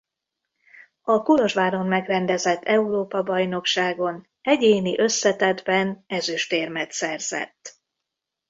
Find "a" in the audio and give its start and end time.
1.01-1.21